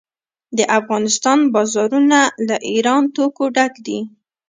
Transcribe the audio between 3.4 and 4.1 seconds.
ډک دي.